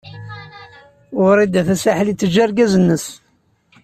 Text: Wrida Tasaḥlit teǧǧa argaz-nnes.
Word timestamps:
Wrida 1.23 1.61
Tasaḥlit 1.67 2.17
teǧǧa 2.21 2.39
argaz-nnes. 2.45 3.05